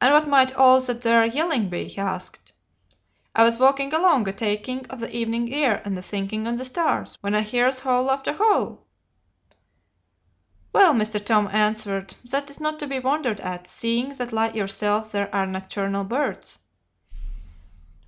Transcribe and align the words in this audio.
"'And 0.00 0.12
what 0.12 0.26
might 0.26 0.52
all 0.56 0.80
that 0.80 1.02
there 1.02 1.24
yelling 1.24 1.68
be?' 1.68 1.86
he 1.86 2.00
asked. 2.00 2.50
'I 3.36 3.44
was 3.44 3.58
walking 3.60 3.94
along, 3.94 4.26
a 4.26 4.32
taking 4.32 4.84
of 4.86 4.98
the 4.98 5.14
evening 5.16 5.54
air 5.54 5.80
and 5.84 5.96
a 5.96 6.02
thinking 6.02 6.48
on 6.48 6.56
the 6.56 6.64
stars, 6.64 7.16
when 7.20 7.32
I 7.32 7.46
'ears 7.52 7.82
'owl 7.86 8.10
after 8.10 8.36
'owl.' 8.42 8.84
"'Well, 10.72 10.94
Mr. 10.94 11.24
Tom,' 11.24 11.46
I 11.46 11.52
answered, 11.60 12.16
'that 12.24 12.50
is 12.50 12.58
not 12.58 12.80
to 12.80 12.88
be 12.88 12.98
wondered 12.98 13.38
at, 13.40 13.68
seeing 13.68 14.08
that 14.16 14.32
like 14.32 14.56
yourself 14.56 15.12
they 15.12 15.30
are 15.30 15.46
nocturnal 15.46 16.02
birds. 16.02 16.58